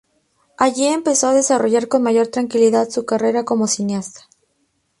[0.57, 4.21] Allí empezó a desarrollar con mayor tranquilidad su carrera como cineasta.